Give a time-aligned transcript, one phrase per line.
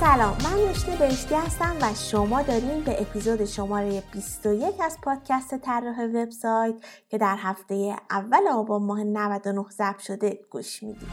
[0.00, 6.04] سلام من نشته بهشتی هستم و شما دارین به اپیزود شماره 21 از پادکست طراح
[6.04, 6.74] وبسایت
[7.08, 11.08] که در هفته اول آبان ماه 99 ضبط شده گوش می‌دید.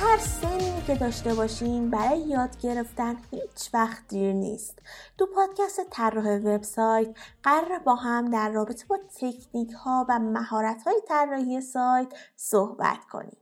[0.00, 0.47] هر سنی
[0.88, 4.78] که داشته باشین برای یاد گرفتن هیچ وقت دیر نیست.
[5.18, 7.08] تو پادکست طراح وبسایت
[7.42, 13.36] قرار با هم در رابطه با تکنیک ها و مهارت های طراحی سایت صحبت کنیم.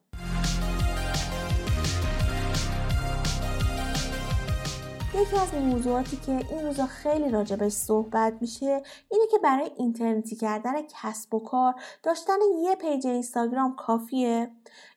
[5.17, 10.73] یکی از موضوعاتی که این روزا خیلی راجبش صحبت میشه اینه که برای اینترنتی کردن
[10.83, 14.51] کسب و کار داشتن یه پیج اینستاگرام کافیه؟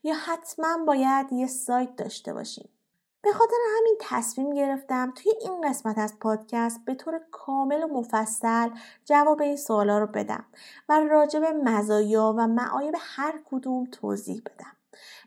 [0.04, 2.70] یا حتما باید یه سایت داشته باشیم؟
[3.22, 8.70] به خاطر همین تصمیم گرفتم توی این قسمت از پادکست به طور کامل و مفصل
[9.06, 10.46] جواب این سوالا رو بدم
[10.90, 14.79] و راجب مزایا و معایب هر کدوم توضیح بدم.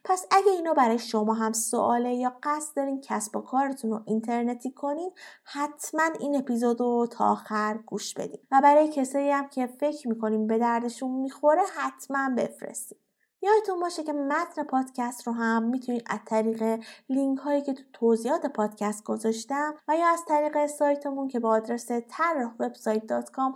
[0.05, 4.71] پس اگه اینا برای شما هم سواله یا قصد دارین کسب و کارتون رو اینترنتی
[4.71, 5.11] کنین
[5.45, 8.41] حتما این اپیزود رو تا آخر گوش بدین.
[8.51, 12.99] و برای کسایی هم که فکر می‌کنین به دردشون می‌خوره حتما بفرستین.
[13.43, 18.47] یادتون باشه که متن پادکست رو هم می‌تونید از طریق لینک هایی که تو توضیحات
[18.47, 22.55] پادکست گذاشتم و یا از طریق سایتمون که با آدرس طراح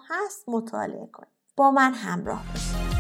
[0.09, 2.96] هست مطالعه کنید با من همراه باشید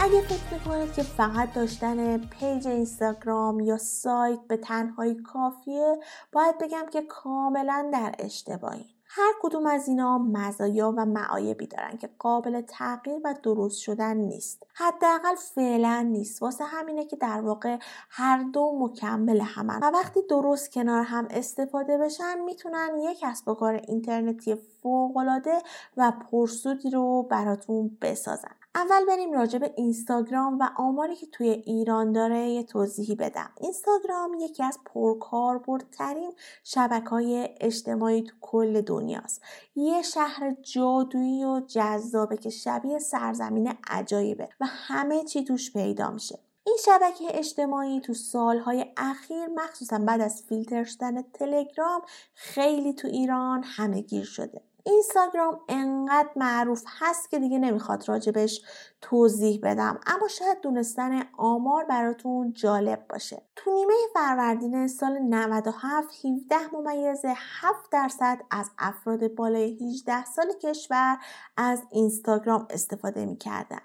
[0.00, 5.98] اگه فکر می‌کنید که فقط داشتن پیج اینستاگرام یا سایت به تنهایی کافیه
[6.32, 8.84] باید بگم که کاملا در اشتباهی.
[9.10, 14.62] هر کدوم از اینا مزایا و معایبی دارن که قابل تغییر و درست شدن نیست.
[14.74, 16.42] حداقل فعلا نیست.
[16.42, 17.78] واسه همینه که در واقع
[18.10, 19.78] هر دو مکمل همن.
[19.82, 25.58] و وقتی درست کنار هم استفاده بشن می‌تونن یک کسب و کار اینترنتی فوقالعاده
[25.96, 28.57] و پرسودی رو براتون بسازن.
[28.78, 33.50] اول بریم راجع به اینستاگرام و آماری که توی ایران داره یه توضیحی بدم.
[33.60, 36.32] اینستاگرام یکی از پرکاربردترین
[36.64, 39.42] شبکه های اجتماعی تو کل دنیاست.
[39.76, 46.38] یه شهر جادویی و جذابه که شبیه سرزمین عجایبه و همه چی توش پیدا میشه.
[46.64, 52.02] این شبکه اجتماعی تو سالهای اخیر مخصوصا بعد از فیلتر شدن تلگرام
[52.34, 54.67] خیلی تو ایران همه گیر شده.
[54.88, 58.62] اینستاگرام انقدر معروف هست که دیگه نمی‌خواد راجبش
[59.00, 60.00] توضیح بدم.
[60.06, 63.42] اما شاید دونستن آمار براتون جالب باشه.
[63.56, 71.18] تو نیمه فروردین سال 97 17 ممیز 7 درصد از افراد بالای 18 سال کشور
[71.56, 73.80] از اینستاگرام استفاده می‌کردن.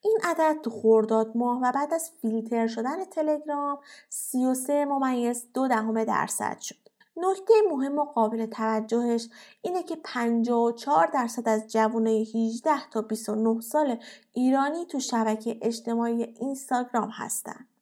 [0.00, 3.78] این عدد تو خورداد ماه و بعد از فیلتر شدن تلگرام
[4.08, 6.83] 33 ممیز دو دهم درصد شد.
[7.16, 9.28] نکته مهم و قابل توجهش
[9.62, 13.98] اینه که 54 درصد از جوانای 18 تا 29 سال
[14.32, 17.73] ایرانی تو شبکه اجتماعی اینستاگرام هستند.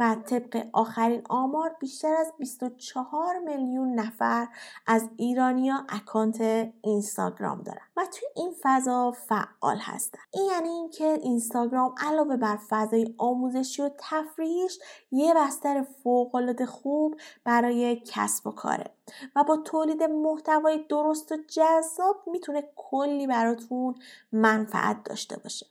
[0.00, 4.48] و طبق آخرین آمار بیشتر از 24 میلیون نفر
[4.86, 6.40] از ایرانیا اکانت
[6.82, 10.18] اینستاگرام دارن و توی این فضا فعال هستن.
[10.34, 14.78] این یعنی اینکه اینستاگرام علاوه بر فضای آموزشی و تفریحیش
[15.10, 18.90] یه بستر فوقالعاده خوب برای کسب و کاره
[19.36, 23.94] و با تولید محتوای درست و جذاب می‌تونه کلی براتون
[24.32, 25.66] منفعت داشته باشه.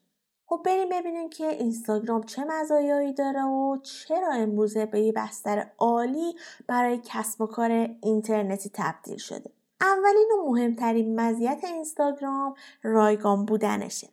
[0.50, 6.36] خب بریم ببینیم که اینستاگرام چه مزایایی داره و چرا امروزه به یه بستر عالی
[6.68, 7.72] برای کسب و کار
[8.04, 9.52] اینترنتی تبدیل شده.
[9.82, 14.10] اولین و مهمترین مزیت اینستاگرام رایگان بودنشه.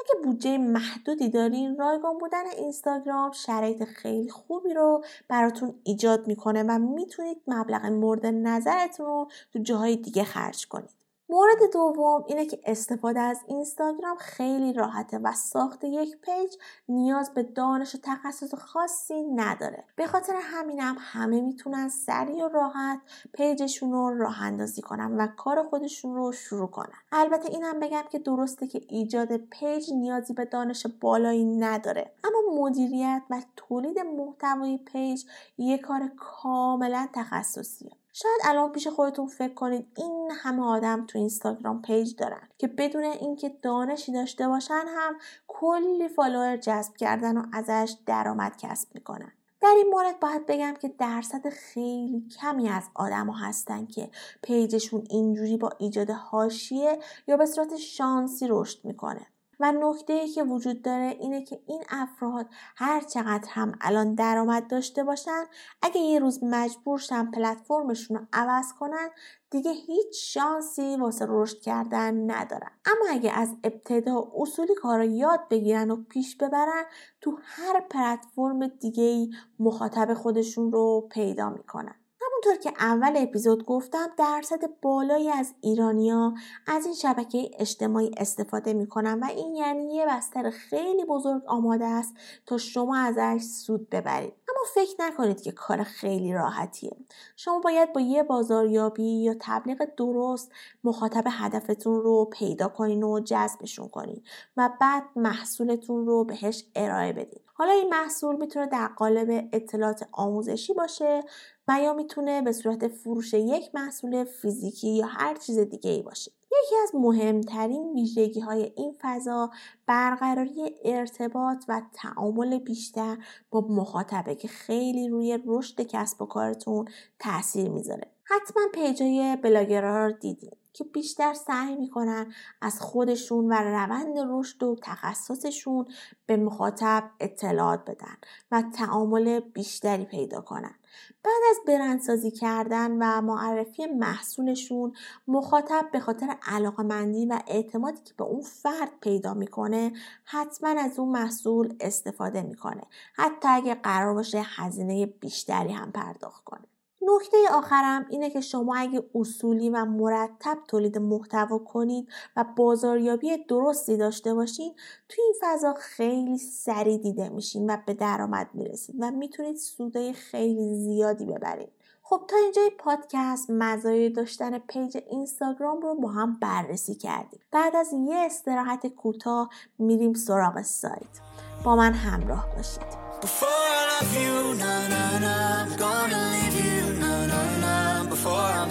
[0.00, 6.78] اگه بودجه محدودی دارین رایگان بودن اینستاگرام شرایط خیلی خوبی رو براتون ایجاد می‌کنه و
[6.78, 11.03] می‌تونید مبلغ مورد نظرتون رو تو جاهای دیگه خرج کنید.
[11.34, 16.54] مورد دوم اینه که استفاده از اینستاگرام خیلی راحته و ساخت یک پیج
[16.88, 19.84] نیاز به دانش و تخصص خاصی نداره.
[19.96, 23.00] به خاطر همینم همه می‌تونن سریع و راحت
[23.32, 26.98] پیجشون رو راه اندازی کنن و کار خودشون رو شروع کنن.
[27.12, 32.12] البته اینم بگم که درسته که ایجاد پیج نیازی به دانش بالایی نداره.
[32.24, 35.24] اما مدیریت و تولید محتوای پیج
[35.58, 38.03] یه کار کاملا تخصصیه.
[38.16, 43.04] شاید الان پیش خودتون فکر کنید این همه آدم تو اینستاگرام پیج دارن که بدون
[43.04, 49.32] اینکه دانشی داشته باشن هم کلی فالوور جذب کردن و ازش درآمد کسب می‌کنن.
[49.60, 54.10] در این مورد باید بگم که درصد خیلی کمی از آدم ها هستن که
[54.42, 59.26] پیجشون اینجوری با ایجاد حاشیه یا به صورت شانسی رشد می‌کنه.
[59.64, 62.46] و نکته ای که وجود داره اینه که این افراد
[62.76, 65.44] هر چقدر هم الان درآمد داشته باشن
[65.82, 69.08] اگه یه روز مجبور شن پلتفرمشون رو عوض کنن
[69.50, 72.70] دیگه هیچ شانسی واسه رشد کردن ندارن.
[72.86, 76.84] اما اگه از ابتدا اصولی کار رو یاد بگیرن و پیش ببرن
[77.20, 79.28] تو هر پلتفرم دیگه
[79.58, 82.03] مخاطب خودشون رو پیدا می‌کنن.
[82.44, 86.34] همونطور که اول اپیزود گفتم درصد بالایی از ایرانیا
[86.66, 92.14] از این شبکه اجتماعی استفاده می‌کنن و این یعنی یه بستر خیلی بزرگ آماده است
[92.46, 94.32] تا شما ازش سود ببرید.
[94.74, 96.96] فکر نکنید که کار خیلی راحتیه
[97.36, 100.52] شما باید با یه بازاریابی یا تبلیغ درست
[100.84, 104.22] مخاطب هدفتون رو پیدا کنین و جذبشون کنین
[104.56, 110.74] و بعد محصولتون رو بهش ارائه بدین حالا این محصول می‌تونه در قالب اطلاعات آموزشی
[110.74, 111.22] باشه
[111.68, 116.32] و یا می‌تونه به صورت فروش یک محصول فیزیکی یا هر چیز دیگه ای باشه.
[116.62, 119.50] یکی از مهمترین ویژگی های این فضا
[119.86, 123.18] برقراری ارتباط و تعامل بیشتر
[123.50, 128.10] با مخاطبه که خیلی روی رشد کسب و کارتون تاثیر می‌ذاره.
[128.24, 130.63] حتما پیجای بلاگرها رو دیدین.
[130.74, 135.86] که بیشتر سعی می‌کنن از خودشون و روند رشد و تخصصشون
[136.26, 138.16] به مخاطب اطلاعات بدن
[138.50, 140.74] و تعامل بیشتری پیدا کنن.
[141.22, 144.92] بعد از برندسازی کردن و معرفی محصولشون
[145.28, 149.92] مخاطب به خاطر علاقمندی و اعتمادی که به اون فرد پیدا می‌کنه
[150.24, 152.82] حتما از اون محصول استفاده می‌کنه
[153.14, 156.73] حتی اگه قرار باشه هزینه بیشتری هم پرداخت کنه
[157.04, 163.96] نکته آخرم اینه که شما اگه اصولی و مرتب تولید محتوا کنید و بازاریابی درستی
[163.96, 164.74] داشته باشین
[165.08, 170.74] توی این فضا خیلی سریع دیده میشین و به درآمد می‌رسید و می‌تونید سودای خیلی
[170.74, 171.72] زیادی ببرید.
[172.02, 177.40] خب تا اینجای پادکست مزایای داشتن پیج اینستاگرام رو با هم بررسی کردیم.
[177.52, 181.20] بعد از یه استراحت کوتاه میریم سراغ سایت.
[181.64, 182.82] با من همراه باشید.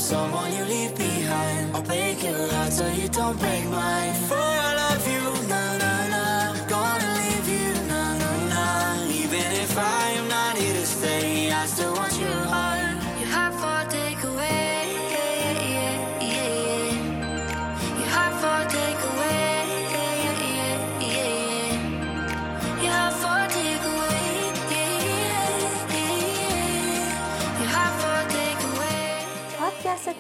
[0.04, 1.76] Someone you leave behind.
[1.76, 4.14] I'll break your heart so you don't break mine.
[4.28, 5.43] For I love you,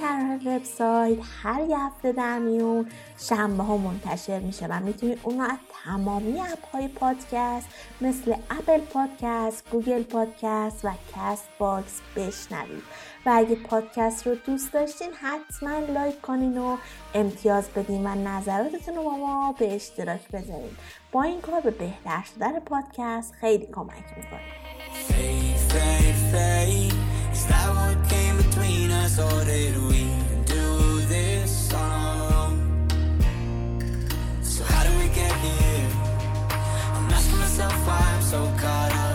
[0.01, 6.39] طرح وبسایت هر هفته در میون شنبه ها منتشر میشه و می‌تونید اون از تمامی
[6.39, 7.67] اپ های پادکست
[8.01, 12.83] مثل Apple Podcast، Google Podcast و Castbox بشنوید
[13.25, 16.77] و اگه پادکست رو دوست داشتین حتما لایک کنین و
[17.13, 20.77] امتیاز بدین و نظراتتون رو با ما به اشتراک بذارین.
[21.11, 24.63] با این کار به بهتر شدن پادکست خیلی کمک می‌کنید
[27.49, 30.03] That what came between us or did we
[30.45, 32.55] do this on our own?
[34.41, 35.89] So how do we get here?
[36.95, 39.12] I'm asking myself why I'm so caught up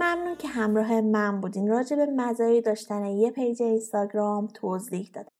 [0.00, 5.30] ممنون که همراه من بودین راجع به مزایای داشتن یه پیج اینستاگرام توضیح دادم.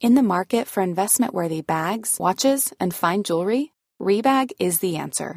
[0.00, 5.36] In the market for investment-worthy bags, watches, and fine jewelry, Rebag is the answer.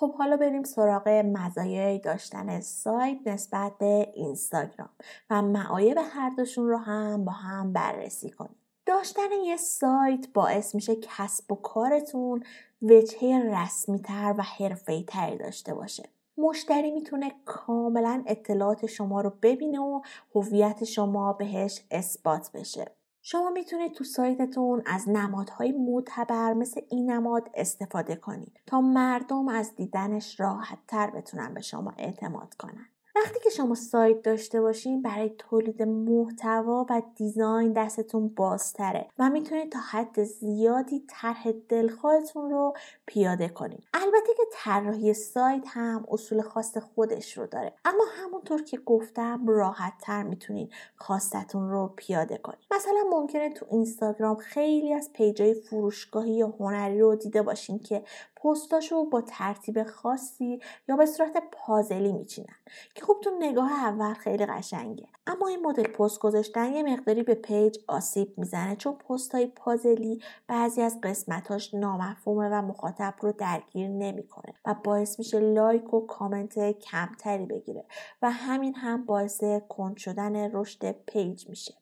[0.00, 4.88] خب حالا بریم سراغ مزایای داشتن سایت نسبت به اینستاگرام
[5.30, 8.56] و معایب هر دوشون رو هم با هم بررسی کنیم.
[8.86, 12.42] داشتن یه سایت باعث میشه کسب و کارتون
[12.82, 16.08] وجهه رسمی تر و حرفه‌ای تری داشته باشه.
[16.38, 20.00] مشتری می‌تونه کاملا اطلاعات شما رو ببینه و
[20.34, 22.99] هویت شما بهش اثبات بشه.
[23.22, 29.76] شما می‌تونید تو سایتتون از نمادهای معتبر مثل این نماد استفاده کنید تا مردم از
[29.76, 32.86] دیدنش راحت تر بتونن به شما اعتماد کنن.
[33.24, 39.72] وقتی که شما سایت داشته باشین برای تولید محتوا و دیزاین دستتون بازتره و می‌تونید
[39.72, 42.74] تا حد زیادی طرح دلخواهتون رو
[43.06, 47.72] پیاده کنید البته که طراحی سایت هم اصول خاص خودش رو داره.
[47.84, 54.36] اما همونطور که گفتم راحت تر می‌تونید خواستتون رو پیاده کنید مثلا ممکنه تو اینستاگرام
[54.36, 58.02] خیلی از پیجای فروشگاهی یا هنری رو دیده باشین که
[58.44, 62.54] پستاشو با ترتیب خاصی یا به صورت پازلی میچینن
[62.94, 65.08] که خب تو نگاه اول خیلی قشنگه.
[65.26, 70.22] اما این مدل پست گذاشتن یه مقداری به پیج آسیب می‌زنه چون پست های پازلی
[70.46, 76.78] بعضی از قسمتاش نامفهومه و مخاطب رو درگیر نمی‌کنه و باعث میشه لایک و کامنت
[76.78, 77.84] کمتری بگیره
[78.22, 81.74] و همین هم باعث کند شدن رشد پیج میشه.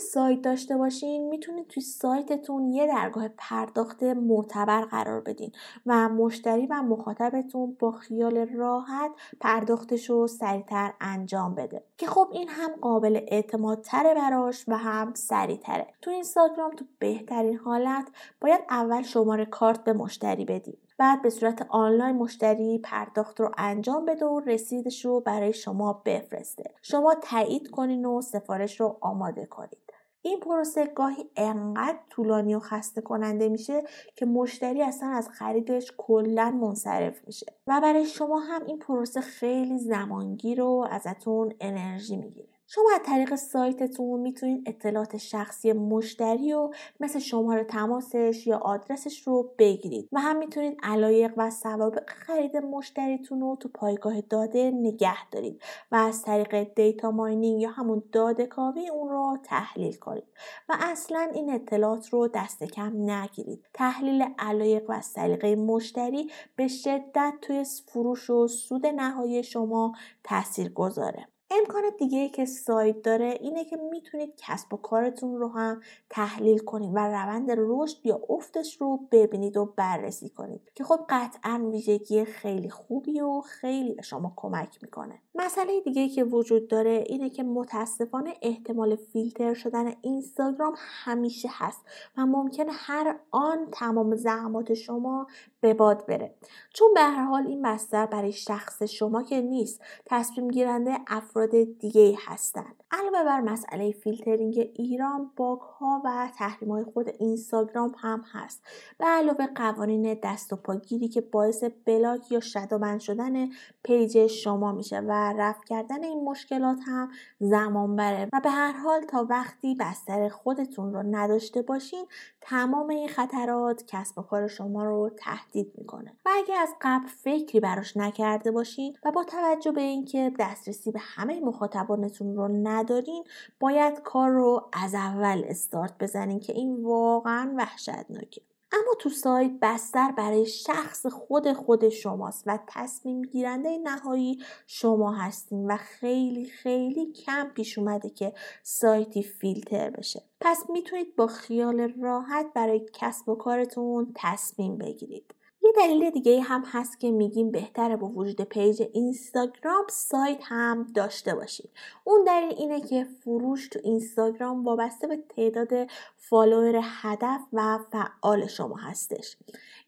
[0.00, 5.52] سایت داشته باشین می‌تونید توی سایتتون یه درگاه پرداخت معتبر قرار بدین
[5.86, 11.84] و مشتری و مخاطبتون با خیال راحت پرداختش رو سریعتر انجام بده.
[11.98, 15.86] که خب این هم قابل اعتماد تره براش و هم سریعتره.
[16.02, 18.08] تو اینستاگرام تو بهترین حالت
[18.40, 24.04] باید اول شماره کارت به مشتری بدید بعد به صورت آنلاین مشتری پرداخت رو انجام
[24.04, 26.74] بده و رسیدش رو برای شما بفرسته.
[26.82, 29.89] شما تایید کنین و سفارش رو آماده کنید
[30.22, 33.82] این پروسه گاهی انقدر طولانی و خسته کننده میشه
[34.16, 37.46] که مشتری اصلا از خریدش کلا منصرف میشه.
[37.66, 42.59] و برای شما هم این پروسه خیلی زمانگیر و ازتون انرژی می‌گیره.
[42.72, 49.54] شما از طریق سایتتون می‌تونید اطلاعات شخصی مشتری و مثل شماره تماسش یا آدرسش رو
[49.58, 55.62] بگیرید و هم می‌تونید علایق و سوابق خرید مشتریتون رو تو پایگاه داده نگه دارید
[55.92, 60.28] و از طریق دیتا ماینینگ یا همون داده کاوی اون رو تحلیل کنید
[60.68, 63.66] و اصلا این اطلاعات رو دست کم نگیرید.
[63.74, 69.92] تحلیل علایق و سلیقه مشتری به شدت توی فروش و سود نهایی شما
[70.24, 75.80] تاثیر گذاره امکان دیگه که سایت داره اینه که می‌تونید کسب و کارتون رو هم
[76.10, 80.60] تحلیل کنید و روند رشد یا افتش رو ببینید و بررسی کنید.
[80.74, 85.22] که خب قطعا ویژگی خیلی خوبی و خیلی به شما کمک می‌کنه.
[85.34, 91.80] مسئله دیگه که وجود داره اینه که متاسفانه احتمال فیلتر شدن اینستاگرام همیشه هست
[92.16, 95.26] و ممکنه هر آن تمام زحمات شما
[95.60, 96.34] به باد بره.
[96.74, 101.78] چون به هر حال این بستر برای شخص شما که نیست تصمیم گیرنده افراد افراد
[101.78, 102.84] دیگه هستند.
[102.90, 108.62] علاوه بر مسئله فیلترینگ ایران bug ها و تحریم های خود اینستاگرام هم هست.
[108.98, 113.48] به علاوه قوانین دست و پاگیری که باعث block یا shadow ban شدن
[113.82, 118.28] پیج شما میشه و رفع کردن این مشکلات هم زمان بره.
[118.32, 122.06] و به هر حال تا وقتی بستر خودتون رو نداشته باشین
[122.40, 126.12] تمام این خطرات کسب و کار شما رو تهدید می‌کنه.
[126.26, 130.98] و اگه از قبل فکری براش نکرده باشین و با توجه به اینکه دسترسی به
[131.02, 133.24] همه مخاطبانتون رو ندارین
[133.60, 138.42] باید کار رو از اول استارت بزنین که این واقعا وحشتناکه.
[138.72, 145.70] اما تو سایت بستر برای شخص خود خود شماست و تصمیم گیرنده نهایی شما هستین
[145.70, 150.22] و خیلی خیلی کم پیش اومده که سایتی فیلتر بشه.
[150.40, 155.34] پس می‌تونید با خیال راحت برای کسب و کارتون تصمیم بگیرید.
[155.62, 161.34] یه دلیل دیگه هم هست که میگیم بهتره با وجود پیج اینستاگرام سایت هم داشته
[161.34, 161.70] باشید.
[162.04, 165.68] اون دلیل اینه که فروش تو اینستاگرام وابسته به تعداد
[166.16, 169.36] فالوور هدف و فعال شما هستش.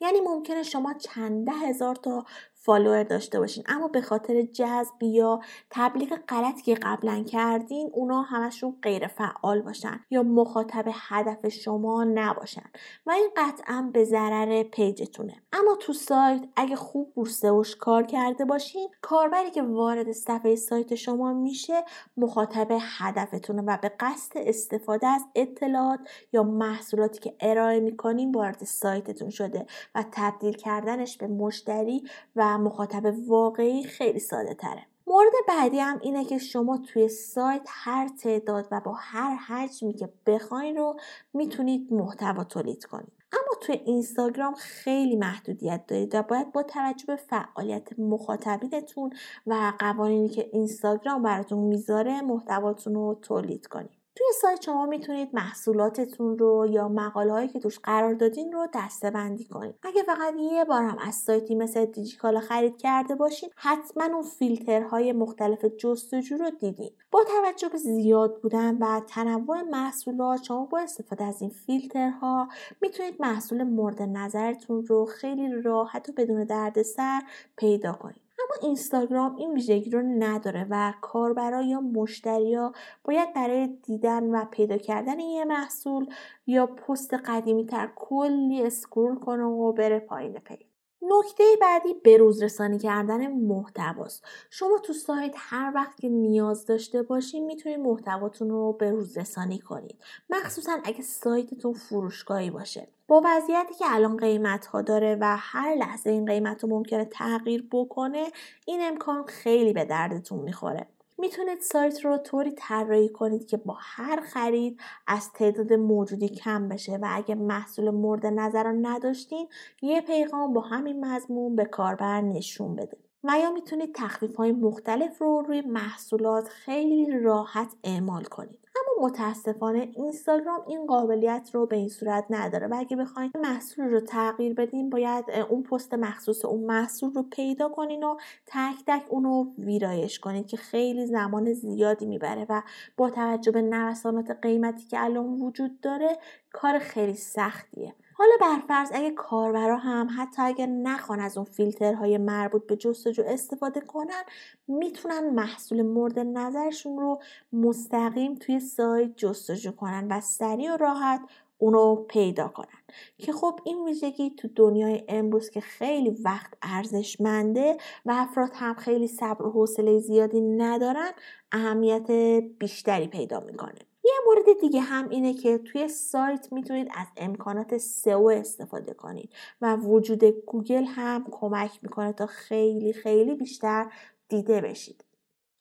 [0.00, 2.24] یعنی ممکنه شما چند هزار تا
[2.64, 3.64] فالوور داشته باشین.
[3.68, 5.40] اما به خاطر جذب یا
[5.70, 12.70] تبلیغ غلطی که قبلا کردین اونا همشون غیر فعال باشن یا مخاطب هدف شما نباشن
[13.06, 15.34] و این قطعا به ضرر پیجتونه.
[15.52, 20.94] اما تو سایت اگه خوب رو سئوش کار کرده باشین کاربری که وارد صفحه سایت
[20.94, 21.84] شما میشه
[22.16, 26.00] مخاطب هدفتونه و به قصد استفاده از اطلاعات
[26.32, 32.02] یا محصولاتی که ارائه می‌کنین وارد سایتتون شده و تبدیل کردنش به مشتری
[32.36, 34.86] و مخاطب واقعی خیلی ساده تره.
[35.06, 40.08] مورد بعدی هم اینه که شما توی سایت هر تعداد و با هر حجمی که
[40.26, 40.96] بخواین رو
[41.34, 43.12] می‌تونید محتوا تولید کنید.
[43.32, 49.10] اما توی اینستاگرام خیلی محدودیت دارید و باید با توجه به فعالیت مخاطبینتون
[49.46, 54.01] و قوانینی که اینستاگرام براتون می‌ذاره محتواتون رو تولید کنید.
[54.14, 59.10] توی سایت شما می‌تونید محصولاتتون رو یا مقاله هایی که توش قرار دادین رو دسته
[59.10, 59.74] بندی کنید.
[59.82, 65.12] اگه فقط یه بار هم از سایتی مثل دیجیکالا خرید کرده باشین حتما اون فیلترهای
[65.12, 66.90] مختلف جستجو رو دیدین.
[67.10, 72.48] با توجه به زیاد بودن و تنوع محصولات شما با استفاده از این فیلترها
[72.80, 77.22] می‌تونید محصول مورد نظرتون رو خیلی راحت و بدون دردسر
[77.56, 78.31] پیدا کنید.
[78.42, 82.72] اما اینستاگرام این ویژگی رو نداره و کاربرا یا مشتریا
[83.04, 86.06] باید برای دیدن و پیدا کردن یه محصول
[86.46, 90.60] یا پست قدیمی تر کلی scroll کنه و بره پایین پیج.
[91.02, 94.24] نکته بعدی بروز رسانی کردن محتواست.
[94.50, 99.98] شما تو سایت هر وقت که نیاز داشته باشین می‌تونید محتواتون رو بروز رسانی کنید
[100.30, 102.88] مخصوصا اگه سایتتون فروشگاهی باشه.
[103.12, 107.68] با وضعیتی که الان قیمت ها داره و هر لحظه این قیمت رو ممکنه تغییر
[107.72, 108.26] بکنه
[108.66, 110.86] این امکان خیلی به دردتون می‌خوره.
[111.18, 116.92] می‌تونید سایت رو طوری طراحی کنید که با هر خرید از تعداد موجودی کم بشه
[116.92, 119.48] و اگه محصول مورد نظر رو نداشتین
[119.82, 125.18] یه پیغام با همین مضمون به کاربر نشون بده و یا می‌تونید تخفیف های مختلف
[125.18, 128.58] رو روی محصولات خیلی راحت اعمال کنید.
[128.76, 134.00] اما متاسفانه اینستاگرام این قابلیت رو به این صورت نداره و اگه بخواین محصول رو
[134.00, 139.24] تغییر بدین باید اون پست مخصوص اون محصول رو پیدا کنین و تک تک اون
[139.24, 142.62] رو ویرایش کنید که خیلی زمان زیادی می‌بره و
[142.96, 146.18] با توجه به نوسانات قیمتی که الان وجود داره
[146.52, 147.94] کار خیلی سختیه.
[148.14, 153.80] حالا برفرض اگه کاربرا هم حتی اگه نخوان از اون فیلترهای مربوط به جستجو استفاده
[153.80, 154.22] کنن
[154.68, 157.20] می‌تونن محصول مورد نظرشون رو
[157.52, 161.20] مستقیم توی سایت جستجو کنن و سریع و راحت
[161.58, 162.82] اونو پیدا کنن.
[163.18, 169.08] که خب این ویژگی تو دنیای امروز که خیلی وقت ارزشمنده و افراد هم خیلی
[169.08, 171.10] صبر و حوصله زیادی ندارن
[171.52, 172.10] اهمیت
[172.58, 173.91] بیشتری پیدا می‌کنه.
[174.04, 179.76] یه مورد دیگه هم اینه که توی سایت می‌تونید از امکانات سئو استفاده کنید و
[179.76, 183.92] وجود گوگل هم کمک می‌کنه تا خیلی خیلی بیشتر
[184.28, 185.04] دیده بشید.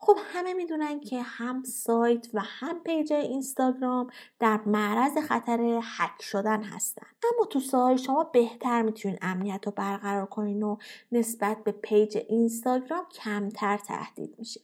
[0.03, 6.63] خب همه می‌دونن که هم سایت و هم پیج اینستاگرام در معرض خطر هک شدن
[6.63, 7.07] هستن.
[7.35, 10.77] اما تو سایت شما بهتر می‌تونید امنیت رو برقرار کنین و
[11.11, 14.61] نسبت به پیج اینستاگرام کمتر تهدید میشه.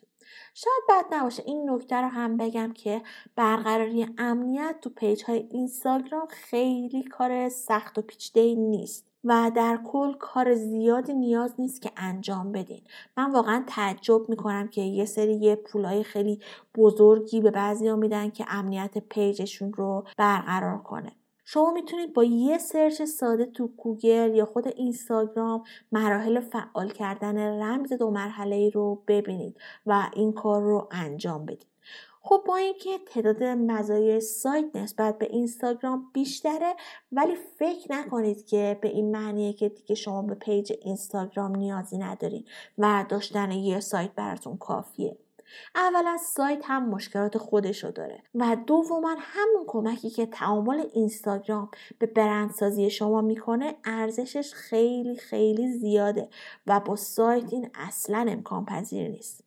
[0.53, 1.43] شاید بد نباشه.
[1.45, 3.01] این نکته رو هم بگم که
[3.35, 10.13] برقراری امنیت تو پیج های اینستاگرام خیلی کار سخت و پیچیده نیست و در کل
[10.13, 12.81] کار زیادی نیاز نیست که انجام بدین.
[13.17, 16.39] من واقعا تعجب می‌کنم که یه سری یه پولای خیلی
[16.75, 21.11] بزرگی به بعضی میدن که امنیت پیجشون رو برقرار کنه.
[21.49, 27.93] شما می‌تونید با یه search ساده تو گوگل یا خود اینستاگرام مراحل فعال کردن رمز
[27.93, 31.67] دو مرحله رو ببینید و این کار رو انجام بدید.
[32.21, 36.75] خب با اینکه تعداد مزایای سایت نسبت به اینستاگرام بیشتره
[37.11, 42.47] ولی فکر نکنید که به این معنیه که دیگه شما به پیج اینستاگرام نیازی ندارید
[42.77, 45.17] و داشتن یه سایت براتون کافیه
[45.75, 52.89] اولا سایت هم مشکلات خودشو داره و دوما همون کمکی که تعامل اینستاگرام به برندسازی
[52.89, 56.29] شما می‌کنه ارزشش خیلی خیلی زیاده
[56.67, 59.46] و با سایت این اصلا امکان پذیر نیست.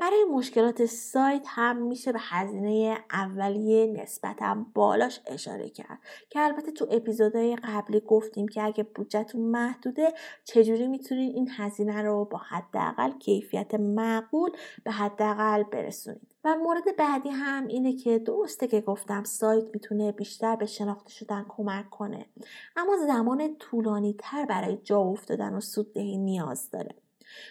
[0.00, 5.98] برای مشکلات سایت هم میشه به هزینه اولیه نسبتا بالاش اشاره کرد.
[6.30, 10.12] که البته تو اپیزودهای قبلی گفتیم که اگه بودجهتون محدوده
[10.44, 14.50] چجوری می‌تونید این هزینه رو با حداقل کیفیت معقول
[14.84, 20.56] به حداقل برسونید؟ و مورد بعدی هم اینه که درسته که گفتم سایت می‌تونه بیشتر
[20.56, 22.26] به شناخته شدن کمک کنه
[22.76, 26.94] اما زمان طولانی تر برای جا افتادن و سوددهی نیاز داره.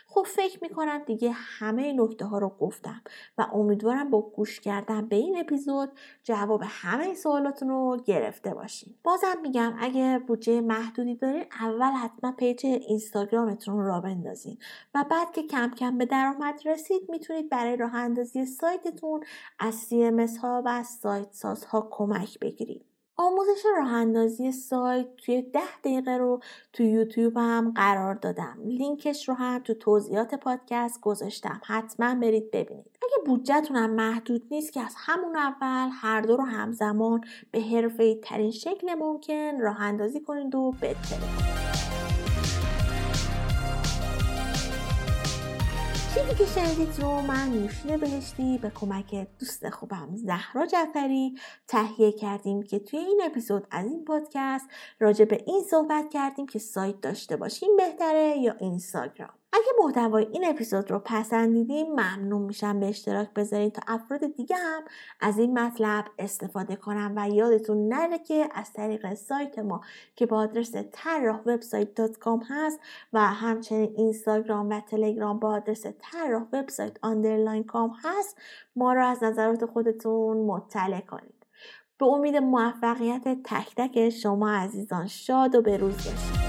[0.08, 3.02] خب فکر می‌کنم دیگه همه نکته ها رو گفتم
[3.38, 5.92] و امیدوارم با گوش کردن به این اپیزود
[6.24, 12.66] جواب همه سوالاتون رو گرفته باشین بازم میگم اگه بودجه محدودی دارین اول حتما پیج
[12.66, 14.58] اینستاگرامتون رو بندازین
[14.96, 19.24] و بعد که کم کم به درآمد رسید می‌تونید برای راه اندازی سایتتون
[19.60, 22.89] از CMS ها و سایت ساز ها کمک بگیرید.
[23.22, 26.40] آموزش راه اندازی سایت توی ده دقیقه رو
[26.74, 28.58] تو یوتیوب هم قرار دادم.
[28.66, 31.62] لینکش رو هم تو توضیحات پادکست گذاشتم.
[31.66, 33.00] حتما برید ببینید.
[33.04, 38.16] اگه بودجهتون هم محدود نیست که از همون اول هر دو رو همزمان به حرفه
[38.16, 41.59] ترین شکل ممکن راه اندازی کنید و بترید
[46.30, 51.38] چیزی که شنیدید رو من نوشین بهشتی به کمک دوست خوبم زهرا جعفری
[51.68, 54.66] تهیه کردیم که توی این اپیزود از این پادکست
[55.00, 59.39] راجع به این صحبت کردیم که سایت داشته باشیم بهتره یا اینستاگرام.
[59.54, 64.84] اگه محتوای این اپیزود رو پسندیدین ممنون میشم به اشتراک بذارید تا افراد دیگه هم
[65.20, 69.82] از این مطلب استفاده کنن و یادتون نره که از طریق سایت ما
[70.16, 72.00] که با آدرس طراح وبسایت
[72.50, 72.80] هست
[73.14, 78.38] و همچنین اینستاگرام و تلگرام با آدرس طراح وبسایت underline com هست
[78.76, 81.46] ما رو از نظرات خودتون مطلع کنید.
[82.00, 86.49] به امید موفقیت تک تک شما عزیزان شاد و بروز باشید.